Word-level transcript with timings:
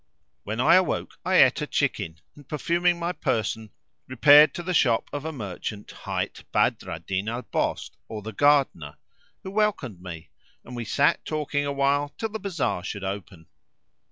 When 0.45 0.59
I 0.59 0.77
awoke 0.77 1.19
I 1.23 1.43
ate 1.43 1.61
a 1.61 1.67
chicken 1.67 2.17
and, 2.35 2.49
perfuming 2.49 2.97
my 2.97 3.11
person, 3.11 3.69
repaired 4.07 4.51
to 4.55 4.63
the 4.63 4.73
shop 4.73 5.07
of 5.13 5.25
a 5.25 5.31
merchant 5.31 5.91
hight 5.91 6.43
Badr 6.51 6.89
al 6.89 6.99
Din 7.01 7.29
al 7.29 7.43
Bostáni, 7.43 7.97
or 8.07 8.23
the 8.23 8.33
Gardener,[FN#522] 8.33 8.95
who 9.43 9.51
welcomed 9.51 10.01
me; 10.01 10.31
and 10.65 10.75
we 10.75 10.85
sat 10.85 11.23
talking 11.23 11.67
awhile 11.67 12.09
till 12.17 12.29
the 12.29 12.39
bazar 12.39 12.83
should 12.83 13.03
open. 13.03 13.45